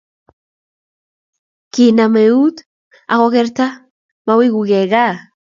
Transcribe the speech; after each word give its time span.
kinama 1.73 2.19
eut 2.31 2.57
ako 3.13 3.25
kerta 3.33 3.65
mowekukei 4.25 4.87
Kaa 4.93 5.15